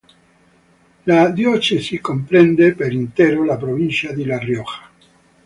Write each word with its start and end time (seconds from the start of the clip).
La 1.05 1.29
diocesi 1.29 1.99
comprende 1.99 2.73
per 2.73 2.91
intero 2.91 3.43
la 3.43 3.55
provincia 3.55 4.11
di 4.11 4.25
La 4.25 4.39
Rioja. 4.39 4.89